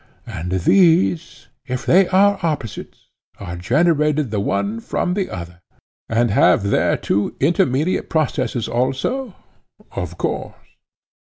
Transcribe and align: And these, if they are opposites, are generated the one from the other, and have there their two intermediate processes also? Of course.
And 0.25 0.51
these, 0.53 1.45
if 1.67 1.85
they 1.85 2.07
are 2.07 2.39
opposites, 2.41 3.09
are 3.39 3.55
generated 3.55 4.31
the 4.31 4.39
one 4.39 4.79
from 4.79 5.13
the 5.13 5.29
other, 5.29 5.61
and 6.09 6.31
have 6.31 6.63
there 6.63 6.71
their 6.71 6.97
two 6.97 7.35
intermediate 7.39 8.09
processes 8.09 8.67
also? 8.67 9.35
Of 9.91 10.17
course. 10.17 10.55